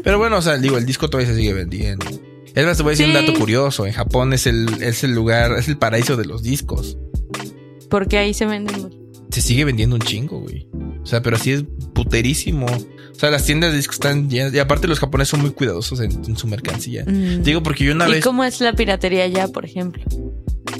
Pero 0.04 0.18
bueno, 0.18 0.36
o 0.38 0.42
sea, 0.42 0.56
digo, 0.58 0.78
el 0.78 0.86
disco 0.86 1.10
todavía 1.10 1.32
se 1.32 1.38
sigue 1.38 1.52
vendiendo. 1.52 2.06
Es 2.56 2.64
más, 2.64 2.76
te 2.76 2.82
voy 2.82 2.90
a 2.90 2.92
decir 2.92 3.06
un 3.06 3.12
dato 3.12 3.34
curioso. 3.34 3.86
En 3.86 3.92
Japón 3.92 4.32
es 4.32 4.46
el, 4.46 4.82
es 4.82 5.04
el 5.04 5.14
lugar, 5.14 5.52
es 5.58 5.68
el 5.68 5.78
paraíso 5.78 6.16
de 6.16 6.24
los 6.24 6.42
discos. 6.42 6.98
Porque 7.88 8.18
ahí 8.18 8.34
se 8.34 8.46
venden 8.46 9.06
se 9.36 9.42
sigue 9.42 9.66
vendiendo 9.66 9.96
un 9.96 10.00
chingo, 10.00 10.40
güey. 10.40 10.66
O 11.02 11.06
sea, 11.06 11.20
pero 11.20 11.36
sí 11.36 11.52
es 11.52 11.64
puterísimo. 11.92 12.64
O 12.64 13.18
sea, 13.18 13.30
las 13.30 13.44
tiendas 13.44 13.70
de 13.70 13.76
discos 13.76 13.96
están 13.96 14.30
llenas. 14.30 14.54
Y 14.54 14.58
aparte 14.58 14.88
los 14.88 14.98
japoneses 14.98 15.28
son 15.28 15.42
muy 15.42 15.50
cuidadosos 15.50 16.00
en, 16.00 16.10
en 16.24 16.38
su 16.38 16.46
mercancía. 16.46 17.04
Mm. 17.04 17.42
Digo, 17.42 17.62
porque 17.62 17.84
yo 17.84 17.92
una 17.92 18.08
¿Y 18.08 18.12
vez... 18.12 18.24
cómo 18.24 18.44
es 18.44 18.62
la 18.62 18.72
piratería 18.72 19.24
allá, 19.24 19.48
por 19.48 19.66
ejemplo? 19.66 20.02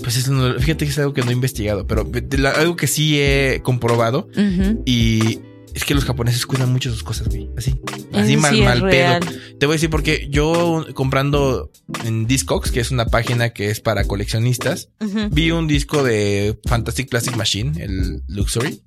Pues 0.03 0.17
es, 0.17 0.25
fíjate 0.25 0.87
que 0.87 0.91
es 0.91 0.99
algo 0.99 1.13
que 1.13 1.21
no 1.21 1.31
he 1.31 1.35
investigado. 1.35 1.87
Pero 1.87 2.11
algo 2.57 2.77
que 2.77 2.87
sí 2.87 3.21
he 3.21 3.61
comprobado. 3.63 4.29
Ujú. 4.35 4.83
Y 4.87 5.41
es 5.77 5.85
que 5.85 5.95
los 5.95 6.07
japoneses 6.07 6.47
cuidan 6.47 6.73
mucho 6.73 6.91
sus 6.91 7.03
cosas, 7.03 7.29
güey. 7.29 7.51
Así. 7.55 7.79
Así 8.15 8.33
Eso 8.33 8.41
mal, 8.41 8.55
sí 8.55 8.63
mal 8.63 8.89
pedo. 8.89 9.21
Te 9.59 9.67
voy 9.67 9.75
a 9.75 9.77
decir 9.77 9.91
porque 9.91 10.27
yo 10.31 10.87
comprando 10.95 11.71
en 12.03 12.27
Discogs, 12.27 12.71
que 12.71 12.81
es 12.81 12.91
una 12.91 13.05
página 13.05 13.51
que 13.51 13.69
es 13.71 13.81
para 13.81 14.05
coleccionistas, 14.05 14.89
vi 15.31 15.51
un 15.51 15.67
disco 15.67 16.03
de 16.03 16.59
Fantastic 16.65 17.11
Plastic 17.11 17.37
Machine, 17.37 17.85
el 17.85 18.23
Luxury. 18.27 18.81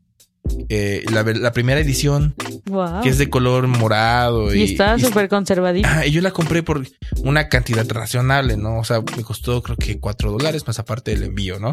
Eh, 0.70 1.04
la, 1.12 1.52
primera 1.52 1.80
edición, 1.80 2.36
Wow. 2.66 3.02
que 3.02 3.10
es 3.10 3.18
de 3.18 3.30
color 3.30 3.68
morado. 3.68 4.54
y 4.54 4.60
Y, 4.62 4.64
está 4.64 4.98
súper 5.00 5.28
conservadito. 5.30 5.88
Ah, 5.92 6.06
y 6.06 6.12
yo 6.12 6.22
la 6.22 6.32
compré 6.32 6.64
por 6.64 6.86
una 7.24 7.50
cantidad 7.50 7.88
razonable, 7.90 8.58
¿no? 8.58 8.80
O 8.80 8.84
sea, 8.84 9.02
me 9.18 9.24
costó 9.24 9.62
creo 9.64 9.78
que 9.78 10.00
cuatro 10.00 10.32
dólares 10.32 10.66
más 10.68 10.80
aparte 10.80 11.12
del 11.12 11.24
envío, 11.24 11.60
¿no? 11.60 11.72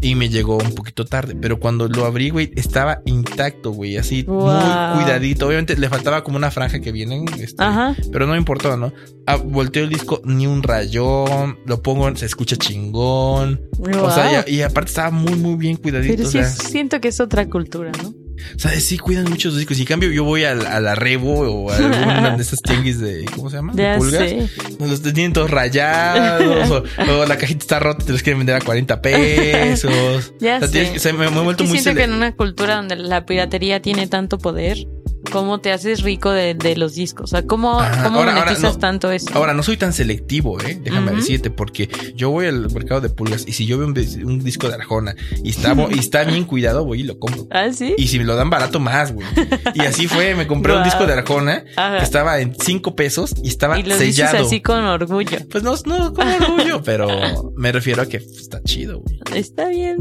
Y 0.00 0.14
me 0.14 0.28
llegó 0.28 0.58
un 0.58 0.74
poquito 0.74 1.04
tarde, 1.04 1.34
pero 1.40 1.58
cuando 1.58 1.88
lo 1.88 2.04
abrí, 2.06 2.30
güey, 2.30 2.52
estaba 2.56 3.00
intacto, 3.06 3.70
güey, 3.70 3.96
así 3.96 4.22
Wow. 4.22 4.46
muy 4.94 5.02
cuidadito. 5.04 5.46
Obviamente 5.46 5.76
le 5.76 5.88
faltaba 5.88 6.22
como 6.24 6.36
una 6.36 6.50
franja 6.50 6.80
que 6.80 6.92
vienen, 6.92 7.24
este, 7.38 7.62
Ajá. 7.62 7.94
pero 8.12 8.26
no 8.26 8.32
me 8.32 8.38
importó, 8.38 8.76
¿no? 8.76 8.92
Ah, 9.26 9.36
volteo 9.36 9.84
el 9.84 9.90
disco, 9.90 10.20
ni 10.24 10.46
un 10.46 10.62
rayón, 10.62 11.58
lo 11.66 11.82
pongo, 11.82 12.14
se 12.16 12.26
escucha 12.26 12.56
chingón. 12.56 13.60
O 14.00 14.10
sea, 14.10 14.44
y, 14.48 14.56
y 14.56 14.62
aparte 14.62 14.88
estaba 14.90 15.10
muy, 15.10 15.34
muy 15.34 15.54
bien 15.56 15.76
cuidadito. 15.76 16.14
Pero 16.16 16.28
o 16.28 16.30
sí 16.30 16.38
sea, 16.38 16.46
siento 16.48 17.00
que 17.00 17.08
es 17.08 17.20
otra 17.20 17.48
cultura, 17.48 17.91
¿no? 18.02 18.08
o 18.56 18.58
sea, 18.58 18.72
sí 18.80 18.98
cuidan 18.98 19.24
mucho 19.30 19.48
los 19.48 19.58
discos. 19.58 19.78
Y 19.78 19.82
en 19.82 19.86
cambio, 19.86 20.10
yo 20.10 20.24
voy 20.24 20.44
al- 20.44 20.66
a, 20.66 20.80
la 20.80 20.94
Rebo 20.94 21.40
o 21.40 21.70
a 21.70 21.76
alguna 21.76 22.36
de 22.36 22.42
esas 22.42 22.60
tianguis 22.60 22.98
de, 23.00 23.24
¿cómo 23.36 23.48
se 23.50 23.56
llama? 23.56 23.72
De 23.72 23.94
pulgas. 23.98 24.28
sé. 24.28 24.48
Los 24.80 25.00
tienen 25.02 25.32
todos 25.32 25.50
rayados, 25.50 26.70
o, 26.70 26.82
o 27.20 27.26
la 27.26 27.36
cajita 27.38 27.60
está 27.60 27.78
rota 27.78 28.02
y 28.02 28.06
te 28.06 28.12
los 28.12 28.22
quieren 28.22 28.38
vender 28.40 28.56
a 28.56 28.60
40 28.60 29.00
pesos. 29.00 30.32
Ya 30.40 30.56
O 30.56 30.58
sea, 30.60 30.68
sé. 30.68 30.72
tienes 30.72 30.90
que- 30.90 30.96
o 30.96 31.00
sea, 31.00 31.12
me, 31.12 31.30
me 31.30 31.38
he 31.40 31.44
vuelto 31.44 31.64
Y 31.64 31.68
muy 31.68 31.78
siento 31.78 31.96
que 31.98 32.04
en 32.04 32.12
una 32.12 32.34
cultura 32.34 32.76
donde 32.76 32.96
la 32.96 33.24
piratería 33.26 33.80
tiene 33.80 34.06
tanto 34.08 34.38
poder, 34.38 34.86
¿cómo 35.30 35.60
te 35.60 35.72
haces 35.72 36.02
rico 36.02 36.30
de, 36.30 36.54
de 36.54 36.76
los 36.76 36.94
discos? 36.94 37.24
O 37.24 37.26
sea, 37.36 37.46
¿cómo, 37.46 37.80
Ajá. 37.80 38.04
cómo 38.04 38.18
Ahora- 38.18 38.32
ahora 38.32 38.44
monetizas 38.46 38.74
no. 38.74 38.78
tanto 38.80 39.10
eso? 39.10 39.28
Ahora, 39.34 39.54
no 39.54 39.62
soy 39.62 39.76
tan 39.76 39.92
selectivo, 39.92 40.60
¿eh? 40.60 40.78
Déjame 40.82 41.12
decirte, 41.12 41.50
porque 41.50 41.88
yo 42.16 42.30
voy 42.30 42.46
al 42.46 42.70
mercado 42.72 43.00
de 43.00 43.08
pulgas 43.10 43.44
y 43.46 43.52
si 43.52 43.66
yo 43.66 43.78
veo 43.78 43.86
un, 43.86 43.94
dis- 43.94 44.22
un 44.24 44.42
disco 44.42 44.68
de 44.68 44.74
Arjona 44.74 45.14
y 45.42 45.50
está, 45.50 45.74
y 45.90 45.98
está 45.98 46.24
bien 46.24 46.44
cuidado, 46.44 46.84
voy 46.84 47.00
y 47.00 47.04
lo 47.04 47.18
compro. 47.18 47.46
¿Ah, 47.50 47.70
sí? 47.72 47.94
Y 47.98 48.08
si 48.08 48.18
me 48.18 48.24
lo 48.24 48.34
dan 48.36 48.50
barato, 48.50 48.80
más, 48.80 49.12
güey. 49.12 49.26
Y 49.74 49.80
así 49.82 50.08
fue, 50.08 50.34
me 50.34 50.46
compré 50.46 50.74
un 50.76 50.82
disco 50.84 51.06
de 51.06 51.12
Arjona 51.12 51.64
Ajá. 51.76 51.98
que 51.98 52.04
estaba 52.04 52.40
en 52.40 52.54
5 52.58 52.96
pesos 52.96 53.34
y 53.42 53.48
estaba 53.48 53.78
Y 53.78 53.82
lo 53.82 53.96
dices 53.98 54.16
sellado. 54.16 54.46
así 54.46 54.60
con 54.60 54.84
orgullo. 54.84 55.38
Pues 55.50 55.62
no, 55.62 55.74
no, 55.86 56.12
con 56.12 56.26
orgullo, 56.28 56.82
pero 56.82 57.08
me 57.56 57.70
refiero 57.72 58.02
a 58.02 58.06
que 58.06 58.16
está 58.16 58.62
chido, 58.62 59.00
güey. 59.00 59.20
Está 59.38 59.68
bien 59.68 59.98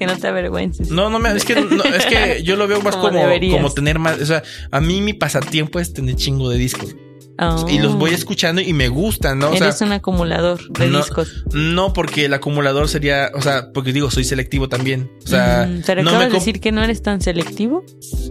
que 0.00 0.06
no 0.06 0.16
te 0.16 0.26
avergüences. 0.26 0.90
No, 0.90 1.10
no 1.10 1.18
me, 1.20 1.30
es 1.36 1.44
que, 1.44 1.54
no, 1.60 1.84
es 1.84 2.06
que 2.06 2.42
yo 2.44 2.56
lo 2.56 2.66
veo 2.66 2.80
más 2.80 2.96
Como 2.96 3.20
como, 3.52 3.70
tener 3.72 3.98
más, 4.00 4.18
o 4.20 4.26
sea, 4.26 4.42
a 4.72 4.80
mí 4.80 5.00
mi 5.00 5.12
pasatiempo 5.12 5.78
es 5.78 5.92
tener 5.92 6.16
chingo 6.16 6.48
de 6.50 6.58
discos 6.58 6.96
Oh. 7.42 7.64
y 7.70 7.78
los 7.78 7.94
voy 7.96 8.10
escuchando 8.10 8.60
y 8.60 8.74
me 8.74 8.88
gustan, 8.88 9.38
¿no? 9.38 9.48
O 9.48 9.56
sea, 9.56 9.68
Eres 9.68 9.80
un 9.80 9.92
acumulador 9.92 10.60
de 10.74 10.88
no, 10.88 10.98
discos. 10.98 11.42
no 11.54 11.94
porque 11.94 12.26
el 12.26 12.34
acumulador 12.34 12.86
sería, 12.86 13.30
o 13.34 13.40
sea, 13.40 13.72
porque 13.72 13.94
digo, 13.94 14.10
soy 14.10 14.24
selectivo 14.24 14.68
también. 14.68 15.10
O 15.24 15.26
sea, 15.26 15.66
Mm, 15.66 15.80
pero 15.86 16.02
no 16.02 16.10
acabas 16.10 16.26
me 16.26 16.32
de 16.34 16.38
decir 16.38 16.60
que 16.60 16.70
no 16.70 16.82
eres 16.84 17.00
tan 17.00 17.22
selectivo. 17.22 17.82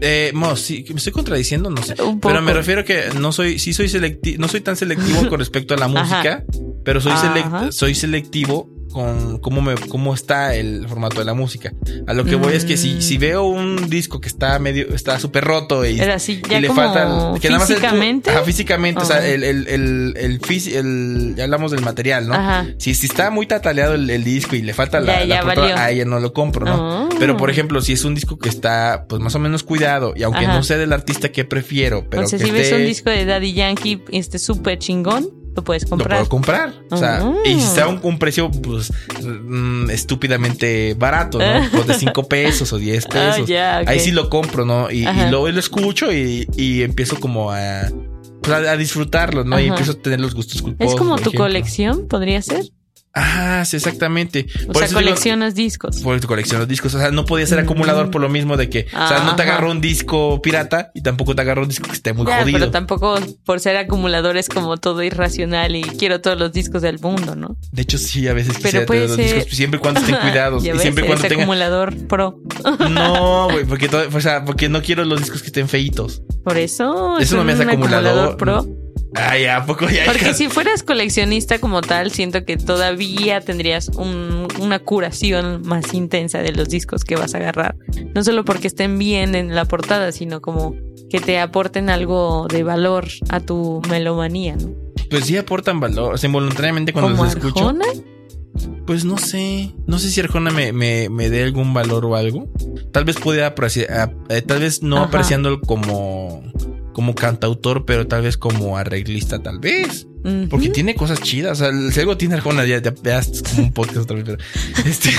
eh, 0.01 0.29
no, 0.35 0.55
sí, 0.55 0.85
me 0.89 0.97
estoy 0.97 1.11
contradiciendo, 1.11 1.71
no 1.71 1.81
sé. 1.81 1.93
Un 2.03 2.19
poco. 2.19 2.33
Pero 2.33 2.43
me 2.43 2.53
refiero 2.53 2.85
que 2.85 3.05
no 3.19 3.31
soy, 3.31 3.57
sí 3.57 3.73
soy 3.73 3.89
selectivo, 3.89 4.37
no 4.41 4.47
soy 4.47 4.61
tan 4.61 4.75
selectivo 4.75 5.27
con 5.29 5.39
respecto 5.39 5.73
a 5.73 5.77
la 5.77 5.87
música, 5.87 6.43
pero 6.85 7.01
soy, 7.01 7.13
selec- 7.13 7.45
Ajá. 7.47 7.71
soy 7.71 7.95
selectivo 7.95 8.69
con 8.91 9.37
cómo 9.39 9.61
me 9.61 9.75
cómo 9.75 10.13
está 10.13 10.55
el 10.55 10.87
formato 10.87 11.19
de 11.19 11.25
la 11.25 11.33
música. 11.33 11.73
A 12.07 12.13
lo 12.13 12.25
que 12.25 12.35
voy 12.35 12.53
es 12.53 12.65
que 12.65 12.77
si, 12.77 13.01
si 13.01 13.17
veo 13.17 13.43
un 13.45 13.89
disco 13.89 14.19
que 14.21 14.27
está 14.27 14.57
medio 14.59 14.87
está 14.93 15.19
súper 15.19 15.43
roto 15.43 15.85
y, 15.85 15.99
así, 16.01 16.41
ya 16.49 16.57
y 16.57 16.61
le 16.61 16.69
falta 16.69 17.33
que 17.39 17.49
nada 17.49 17.59
más 17.59 17.69
el- 17.69 17.75
físicamente. 17.77 18.29
ajá, 18.31 18.43
físicamente, 18.43 19.01
o 19.01 19.05
sea, 19.05 19.25
el 19.27 19.43
el 19.43 19.67
el 19.67 20.13
el, 20.17 20.39
el- 20.75 21.35
ya 21.35 21.43
hablamos 21.43 21.71
del 21.71 21.81
material, 21.81 22.27
¿no? 22.27 22.33
Ajá. 22.33 22.67
Si, 22.77 22.93
si 22.95 23.05
está 23.07 23.29
muy 23.31 23.45
tataleado 23.47 23.93
el, 23.95 24.09
el 24.09 24.23
disco 24.23 24.55
y 24.55 24.61
le 24.61 24.73
falta 24.73 24.99
la, 24.99 25.19
Ya, 25.19 25.25
la 25.25 25.35
ya 25.35 25.41
portada, 25.43 25.67
valió. 25.67 25.77
a 25.77 25.91
ella 25.91 26.05
no 26.05 26.19
lo 26.19 26.33
compro, 26.33 26.65
¿no? 26.65 26.73
Ah. 27.05 27.09
Pero 27.19 27.37
por 27.37 27.49
ejemplo, 27.49 27.81
si 27.81 27.93
es 27.93 28.03
un 28.05 28.15
disco 28.15 28.37
que 28.37 28.49
está 28.49 29.05
pues 29.07 29.21
más 29.21 29.35
o 29.35 29.39
menos 29.39 29.63
cuidado 29.63 30.13
y 30.15 30.23
aunque 30.23 30.45
Ajá. 30.45 30.55
no 30.55 30.63
sea 30.63 30.77
del 30.77 30.93
artista 30.93 31.29
que 31.31 31.45
prefiero, 31.45 32.05
pero 32.09 32.23
o 32.23 32.27
sea, 32.27 32.39
que 32.39 32.45
si 32.45 32.51
ves 32.51 32.67
esté- 32.71 32.75
un 32.77 32.85
disco 32.85 33.09
de 33.09 33.25
Daddy 33.25 33.53
Yankee 33.53 34.01
este 34.11 34.39
súper 34.39 34.79
chingón, 34.79 35.29
lo 35.59 35.63
puedes 35.63 35.83
lo 35.83 35.89
comprar. 35.89 36.17
puedo 36.19 36.29
comprar. 36.29 36.73
O 36.89 36.97
sea, 36.97 37.17
Ah. 37.21 37.33
y 37.45 37.55
si 37.55 37.59
está 37.61 37.87
un, 37.87 37.99
un 38.03 38.17
precio, 38.19 38.49
pues, 38.51 38.91
mm, 39.23 39.89
estúpidamente 39.89 40.93
barato, 40.97 41.39
¿no? 41.39 41.45
Pues 41.71 41.87
de 41.87 41.93
5 41.95 42.27
pesos 42.27 42.71
o 42.73 42.77
10 42.77 43.05
Ah, 43.05 43.09
pesos. 43.09 43.47
ya, 43.47 43.79
ok. 43.83 43.89
Ahí 43.89 43.99
sí 43.99 44.11
lo 44.11 44.29
compro, 44.29 44.65
¿no? 44.65 44.89
Y, 44.91 45.07
y 45.07 45.29
lo 45.29 45.47
escucho 45.47 46.11
y, 46.13 46.47
y 46.55 46.83
empiezo 46.83 47.19
como 47.19 47.51
a, 47.51 47.83
pues, 48.41 48.53
a, 48.67 48.71
a 48.71 48.77
disfrutarlo, 48.77 49.43
¿no? 49.43 49.59
Y 49.59 49.67
empiezo 49.67 49.93
a 49.93 49.95
tener 49.95 50.19
los 50.19 50.33
gustos 50.35 50.61
culposos. 50.61 50.93
Es 50.93 50.97
como 50.99 51.15
tu 51.15 51.21
ejemplo. 51.21 51.39
colección, 51.41 52.07
podría 52.07 52.41
ser. 52.41 52.63
Ah, 53.13 53.63
sí, 53.65 53.75
exactamente. 53.77 54.45
O 54.63 54.67
Por 54.67 54.77
sea, 54.77 54.85
eso 54.85 54.99
digo- 54.99 55.09
coleccionas 55.09 55.55
discos. 55.55 55.97
por 56.01 56.13
los 56.13 56.67
discos. 56.67 56.93
O 56.93 56.99
sea, 56.99 57.11
no 57.11 57.25
podía 57.25 57.45
ser 57.47 57.57
acumulador 57.59 58.11
por 58.11 58.21
lo 58.21 58.29
mismo 58.29 58.55
de 58.55 58.69
que, 58.69 58.85
o 58.93 59.07
sea, 59.07 59.23
no 59.25 59.35
te 59.35 59.41
agarró 59.41 59.71
un 59.71 59.81
disco 59.81 60.41
pirata 60.41 60.91
y 60.93 61.01
tampoco 61.01 61.35
te 61.35 61.41
agarró 61.41 61.63
un 61.63 61.69
disco 61.69 61.87
que 61.87 61.93
esté 61.95 62.13
muy 62.13 62.27
Ya, 62.27 62.41
jodido. 62.41 62.59
pero 62.59 62.71
tampoco 62.71 63.19
por 63.45 63.59
ser 63.59 63.77
acumulador 63.77 64.37
es 64.37 64.47
como 64.47 64.77
todo 64.77 65.01
irracional 65.03 65.75
y 65.75 65.81
quiero 65.81 66.21
todos 66.21 66.37
los 66.37 66.51
discos 66.53 66.81
del 66.83 66.99
mundo, 66.99 67.35
¿no? 67.35 67.57
De 67.71 67.81
hecho, 67.81 67.97
sí, 67.97 68.27
a 68.27 68.33
veces 68.33 68.55
Pero 68.61 68.85
quisiera 68.85 69.07
los 69.07 69.15
ser- 69.15 69.35
discos 69.37 69.55
siempre 69.55 69.77
y 69.79 69.81
cuando 69.81 69.99
estén 70.01 70.15
cuidados. 70.21 70.63
Y 70.63 70.71
ves, 70.71 70.81
siempre 70.81 71.05
cuando 71.05 71.21
tengan. 71.23 71.39
acumulador 71.41 71.95
pro. 72.07 72.39
No, 72.91 73.49
güey, 73.51 73.65
porque, 73.65 73.89
todo- 73.89 74.07
o 74.13 74.21
sea, 74.21 74.45
porque 74.45 74.69
no 74.69 74.81
quiero 74.81 75.03
los 75.05 75.19
discos 75.19 75.41
que 75.41 75.47
estén 75.47 75.67
feitos. 75.67 76.21
Por 76.43 76.57
eso. 76.57 77.17
Eso 77.17 77.21
es 77.21 77.31
no 77.33 77.43
me 77.43 77.53
hace 77.53 77.63
un 77.63 77.69
acumulador. 77.71 78.37
pro. 78.37 78.65
Ay, 79.15 79.45
¿a 79.45 79.65
poco 79.65 79.89
ya? 79.89 80.03
Porque 80.05 80.33
si 80.35 80.49
fueras 80.49 80.83
coleccionista 80.83 81.59
como 81.59 81.81
tal, 81.81 82.11
siento 82.11 82.45
que 82.45 82.57
todavía 82.57 83.41
tendrías 83.41 83.89
un- 83.89 84.47
una 84.59 84.79
curación 84.79 85.61
más 85.65 85.93
intensa 85.93 86.39
de 86.43 86.51
los 86.51 86.69
discos 86.69 87.03
que 87.03 87.15
vas 87.15 87.33
a 87.33 87.37
agarrar. 87.37 87.75
No 88.13 88.23
solo 88.23 88.45
porque 88.45 88.67
estén 88.67 88.99
bien 88.99 89.33
en 89.35 89.55
la 89.55 89.65
portada, 89.65 90.11
sino 90.11 90.41
como 90.41 90.75
que 91.09 91.19
te 91.19 91.39
aporten 91.39 91.89
algo 91.89 92.47
de 92.51 92.61
valor 92.63 93.07
a 93.29 93.39
tu 93.39 93.81
melomanía, 93.89 94.55
¿no? 94.57 94.69
Pues 95.09 95.25
sí 95.25 95.37
aportan 95.37 95.79
valor. 95.79 96.13
O 96.13 96.17
sea, 96.17 96.27
involuntariamente 96.27 96.93
cuando 96.93 97.11
como 97.11 97.23
los 97.23 97.33
escucho. 97.35 97.59
Arjona. 97.69 97.85
Pues 98.85 99.05
no 99.05 99.17
sé. 99.17 99.71
No 99.87 99.97
sé 99.97 100.11
si 100.11 100.19
Arjona 100.21 100.51
me, 100.51 100.71
me, 100.71 101.09
me 101.09 101.29
dé 101.31 101.43
algún 101.43 101.73
valor 101.73 102.05
o 102.05 102.15
algo. 102.15 102.47
Tal 102.91 103.05
vez 103.05 103.17
pudiera 103.17 103.47
apreciar. 103.47 104.13
eh, 104.29 104.41
tal 104.43 104.59
vez 104.59 104.83
no 104.83 104.97
Ajá. 104.97 105.05
apreciándolo 105.05 105.61
como. 105.61 106.43
Como 106.93 107.15
cantautor, 107.15 107.85
pero 107.85 108.07
tal 108.07 108.23
vez 108.23 108.37
como 108.37 108.77
arreglista, 108.77 109.41
tal 109.41 109.59
vez. 109.59 110.05
Porque 110.49 110.67
tiene 110.69 110.95
cosas 110.95 111.21
chidas. 111.21 111.61
O 111.61 111.63
sea, 111.65 111.91
si 111.91 111.99
algo 112.01 112.17
tiene 112.17 112.35
Arjona, 112.35 112.65
ya, 112.65 112.81
ya, 112.81 112.93
ya 113.03 113.21
como 113.49 113.63
un 113.67 113.73
podcast 113.73 113.99
otra 113.99 114.17
vez, 114.17 114.25
pero. 114.25 114.37
Este. 114.85 115.11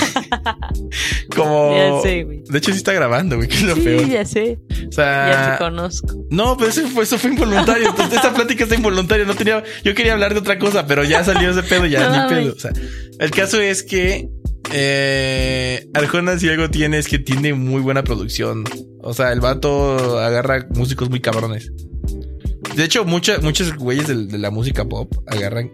como. 1.35 1.75
Ya 1.75 2.01
sé, 2.01 2.23
güey. 2.23 2.43
De 2.47 2.57
hecho, 2.57 2.71
sí 2.71 2.77
está 2.77 2.93
grabando, 2.93 3.35
güey, 3.37 3.47
que 3.47 3.55
es 3.55 3.63
lo 3.63 3.75
Sí, 3.75 3.81
peor. 3.81 4.07
ya 4.07 4.25
sé. 4.25 4.59
O 4.87 4.91
sea. 4.91 5.29
Ya 5.31 5.51
te 5.57 5.63
conozco. 5.63 6.25
No, 6.29 6.55
pero 6.55 6.69
eso 6.69 6.87
fue, 6.87 7.03
eso 7.03 7.17
fue 7.17 7.31
involuntario. 7.31 7.89
Entonces, 7.89 8.15
esta 8.17 8.33
plática 8.33 8.63
está 8.63 8.75
involuntaria. 8.75 9.25
No 9.25 9.33
tenía, 9.33 9.63
yo 9.83 9.95
quería 9.95 10.13
hablar 10.13 10.33
de 10.33 10.39
otra 10.39 10.59
cosa, 10.59 10.85
pero 10.85 11.03
ya 11.03 11.23
salió 11.23 11.49
ese 11.49 11.63
pedo, 11.63 11.85
ya 11.87 12.07
No 12.09 12.29
ni 12.29 12.35
pedo. 12.35 12.53
O 12.55 12.59
sea, 12.59 12.71
el 13.19 13.31
caso 13.31 13.59
es 13.59 13.81
que 13.83 14.29
eh, 14.71 15.89
Arjona 15.93 16.37
si 16.37 16.49
algo 16.49 16.69
tiene 16.69 16.97
es 16.97 17.07
que 17.07 17.19
tiene 17.19 17.53
muy 17.53 17.81
buena 17.81 18.03
producción. 18.03 18.63
O 18.99 19.13
sea, 19.13 19.31
el 19.31 19.39
vato 19.39 20.19
agarra 20.19 20.67
músicos 20.69 21.09
muy 21.09 21.19
cabrones. 21.19 21.71
De 22.75 22.85
hecho, 22.85 23.03
muchas, 23.03 23.41
güeyes 23.77 24.07
de, 24.07 24.37
la 24.37 24.49
música 24.49 24.85
pop 24.85 25.11
agarran, 25.27 25.71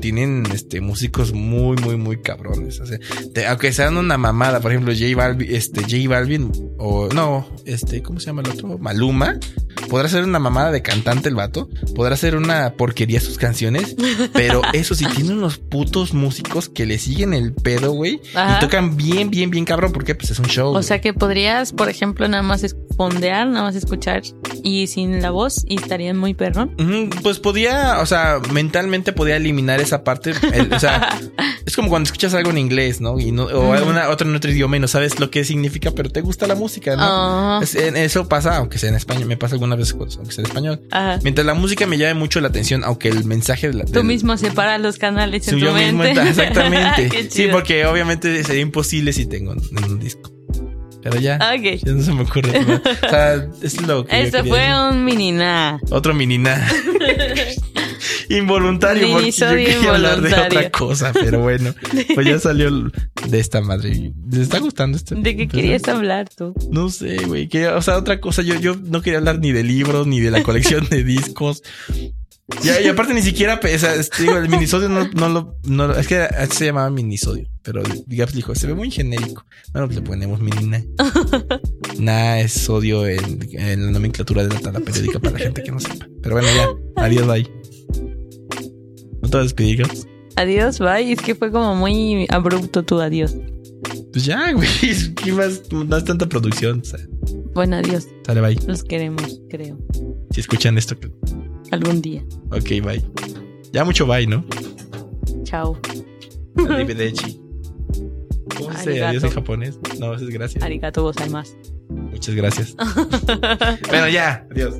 tienen 0.00 0.44
este 0.52 0.80
músicos 0.80 1.32
muy, 1.32 1.76
muy, 1.76 1.96
muy 1.96 2.20
cabrones. 2.20 2.80
O 2.80 2.86
sea, 2.86 2.98
aunque 3.48 3.72
sean 3.72 3.96
una 3.96 4.18
mamada, 4.18 4.60
por 4.60 4.72
ejemplo, 4.72 4.92
J 4.92 5.14
Balvin, 5.14 5.48
este, 5.54 5.82
J 5.82 6.08
Balvin, 6.08 6.50
o 6.78 7.08
no, 7.08 7.48
este, 7.66 8.02
¿cómo 8.02 8.18
se 8.18 8.26
llama 8.26 8.42
el 8.42 8.50
otro? 8.50 8.78
Maluma. 8.78 9.38
Podrá 9.90 10.08
ser 10.08 10.22
una 10.24 10.38
mamada 10.38 10.70
de 10.70 10.80
cantante 10.82 11.28
el 11.28 11.34
vato, 11.34 11.68
podrá 11.94 12.16
ser 12.16 12.36
una 12.36 12.74
porquería 12.74 13.20
sus 13.20 13.36
canciones, 13.36 13.96
pero 14.32 14.62
eso 14.72 14.94
sí, 14.94 15.04
tiene 15.14 15.32
unos 15.32 15.58
putos 15.58 16.14
músicos 16.14 16.68
que 16.68 16.86
le 16.86 16.98
siguen 16.98 17.34
el 17.34 17.52
pedo, 17.52 17.90
güey, 17.92 18.20
y 18.56 18.60
tocan 18.60 18.96
bien, 18.96 19.30
bien, 19.30 19.50
bien 19.50 19.64
cabrón, 19.64 19.92
porque 19.92 20.14
pues 20.14 20.30
es 20.30 20.38
un 20.38 20.46
show. 20.46 20.72
O 20.74 20.82
sea 20.82 21.00
que 21.00 21.12
podrías, 21.12 21.72
por 21.72 21.88
ejemplo, 21.88 22.26
nada 22.28 22.42
más 22.44 22.64
fondear, 22.96 23.48
nada 23.48 23.62
más 23.64 23.74
escuchar 23.74 24.22
y 24.62 24.86
sin 24.86 25.22
la 25.22 25.30
voz 25.30 25.64
y 25.66 25.76
estarían 25.76 26.16
muy 26.18 26.34
perrón. 26.34 26.74
Pues 27.22 27.38
podía, 27.40 27.98
o 28.00 28.06
sea, 28.06 28.38
mentalmente 28.52 29.12
podía 29.12 29.36
eliminar 29.36 29.80
esa 29.80 30.04
parte. 30.04 30.32
el- 30.52 30.72
o 30.72 30.78
sea, 30.78 31.18
como 31.80 31.90
cuando 31.90 32.06
escuchas 32.06 32.34
algo 32.34 32.50
en 32.50 32.58
inglés, 32.58 33.00
¿no? 33.00 33.18
Y 33.18 33.32
no, 33.32 33.44
o 33.44 33.72
alguna 33.72 34.08
otro 34.08 34.28
en 34.28 34.34
otro 34.36 34.50
idioma 34.50 34.76
y 34.76 34.80
no 34.80 34.88
sabes 34.88 35.18
lo 35.20 35.30
que 35.30 35.44
significa, 35.44 35.90
pero 35.92 36.10
te 36.10 36.20
gusta 36.20 36.46
la 36.46 36.54
música, 36.54 36.96
¿no? 36.96 37.02
Ah, 37.02 37.60
Es- 37.62 37.74
en- 37.74 37.96
eso 37.96 38.28
pasa, 38.28 38.56
aunque 38.56 38.78
sea 38.78 38.88
en 38.90 38.94
español, 38.96 39.26
me 39.26 39.36
pasa 39.36 39.54
algunas 39.54 39.78
veces, 39.78 39.94
aunque 40.16 40.32
sea 40.32 40.42
en 40.42 40.46
español. 40.46 40.80
Mientras 41.22 41.46
la 41.46 41.54
música 41.54 41.86
me 41.86 41.98
llame 41.98 42.14
mucho 42.14 42.40
la 42.40 42.48
atención, 42.48 42.82
aunque 42.84 43.08
el 43.08 43.24
mensaje 43.24 43.68
de 43.68 43.74
la, 43.74 43.84
Tú 43.84 43.92
del- 43.92 44.04
mismo 44.04 44.36
separas 44.36 44.80
los 44.80 44.98
canales 44.98 45.46
en 45.48 45.54
tu 45.58 45.60
yo 45.64 45.72
mismo, 45.74 46.02
mente. 46.02 46.22
exactamente. 46.28 47.10
Sí, 47.30 47.48
porque 47.50 47.86
obviamente 47.86 48.42
sería 48.44 48.62
imposible 48.62 49.12
si 49.12 49.26
tengo 49.26 49.52
en 49.52 49.84
un 49.84 49.98
disco. 49.98 50.30
Pero 51.02 51.18
ya, 51.18 51.36
Ok. 51.56 51.80
ya 51.82 51.92
no 51.92 52.02
se 52.02 52.12
me 52.12 52.22
ocurre. 52.22 52.60
¿no? 52.62 52.74
O 52.74 53.08
sea, 53.10 53.48
es 53.62 53.80
lo 53.80 54.04
que. 54.04 54.20
Esto 54.22 54.38
quería 54.38 54.52
fue 54.52 54.60
decir. 54.60 54.74
un 54.90 55.04
mini 55.04 55.32
nada. 55.32 55.80
Otro 55.90 56.12
mini 56.12 56.36
nada. 58.30 58.40
Involuntario, 58.40 59.12
porque 59.12 59.30
yo 59.30 59.48
quería 59.48 59.94
hablar 59.94 60.20
de 60.20 60.34
otra 60.34 60.70
cosa, 60.70 61.12
pero 61.12 61.40
bueno, 61.40 61.74
pues 62.14 62.26
ya 62.26 62.38
salió 62.38 62.70
de 62.70 63.38
esta 63.38 63.60
madre. 63.60 64.12
¿Les 64.30 64.40
está 64.42 64.58
gustando 64.58 64.96
este? 64.96 65.14
¿De 65.14 65.36
qué 65.36 65.48
querías 65.48 65.86
hablar 65.88 66.28
tú? 66.28 66.54
No 66.70 66.88
sé, 66.88 67.16
güey. 67.26 67.48
O 67.74 67.82
sea, 67.82 67.96
otra 67.98 68.20
cosa. 68.20 68.42
Yo, 68.42 68.58
yo 68.58 68.76
no 68.76 69.02
quería 69.02 69.18
hablar 69.18 69.38
ni 69.38 69.52
de 69.52 69.64
libros, 69.64 70.06
ni 70.06 70.20
de 70.20 70.30
la 70.30 70.42
colección 70.42 70.88
de 70.88 71.04
discos. 71.04 71.62
Ya, 72.62 72.80
y 72.80 72.88
aparte 72.88 73.14
ni 73.14 73.22
siquiera, 73.22 73.60
o 73.62 73.78
sea, 73.78 73.94
digo, 74.18 74.36
el 74.36 74.48
minisodio 74.48 74.88
no, 74.88 75.08
no 75.08 75.28
lo, 75.28 75.56
no 75.64 75.92
es 75.94 76.06
que 76.06 76.26
se 76.50 76.66
llamaba 76.66 76.90
minisodio, 76.90 77.48
pero 77.62 77.82
Gaps 78.06 78.34
dijo, 78.34 78.54
se 78.54 78.66
ve 78.66 78.74
muy 78.74 78.90
genérico. 78.90 79.44
Bueno, 79.72 79.86
pues 79.86 80.00
le 80.00 80.02
ponemos 80.02 80.40
minina. 80.40 80.82
Nah 81.98 82.38
es 82.40 82.52
sodio 82.52 83.06
en, 83.06 83.48
en 83.52 83.86
la 83.86 83.92
nomenclatura 83.92 84.42
de 84.42 84.54
la 84.54 84.60
tabla 84.60 84.80
periódica 84.80 85.20
para 85.20 85.34
la 85.34 85.38
gente 85.38 85.62
que 85.62 85.70
no 85.70 85.80
sepa. 85.80 86.08
Pero 86.22 86.34
bueno, 86.34 86.48
ya. 86.54 86.68
Adiós, 87.04 87.26
bye. 87.26 87.59
¿No 89.22 89.28
te 89.28 89.36
vas 89.36 89.40
a 89.40 89.42
despedir, 89.42 89.78
Gaps? 89.78 90.06
Adiós, 90.36 90.78
bye. 90.78 91.12
Es 91.12 91.20
que 91.20 91.34
fue 91.34 91.50
como 91.50 91.74
muy 91.74 92.26
abrupto 92.30 92.82
tu 92.82 93.00
adiós. 93.00 93.36
Pues 94.12 94.24
ya, 94.24 94.52
güey. 94.52 94.68
¿Qué 95.22 95.32
más? 95.32 95.62
No 95.72 95.96
es 95.96 96.04
tanta 96.04 96.26
producción. 96.28 96.80
O 96.80 96.84
sea, 96.84 97.00
Bueno, 97.54 97.76
adiós. 97.76 98.08
sale, 98.26 98.40
bye. 98.40 98.58
Los 98.66 98.82
queremos, 98.84 99.40
creo. 99.50 99.78
Si 100.30 100.40
escuchan 100.40 100.78
esto, 100.78 100.96
Algún 101.70 102.00
día. 102.02 102.24
ok, 102.50 102.68
bye. 102.84 103.02
Ya 103.72 103.84
mucho 103.84 104.06
bye, 104.06 104.26
¿no? 104.26 104.44
Chao. 105.44 105.78
Arrivederci. 106.68 107.40
¿Cómo 108.56 108.72
se 108.76 108.90
dice 108.90 109.04
adiós 109.04 109.24
en 109.24 109.30
japonés? 109.30 109.78
No, 109.98 110.14
eso 110.14 110.24
es 110.24 110.30
gracias. 110.30 110.62
Arigato 110.62 111.02
gozaimasu. 111.02 111.54
Muchas 111.88 112.34
gracias. 112.34 112.76
bueno, 113.88 114.08
ya. 114.08 114.46
Adiós. 114.50 114.74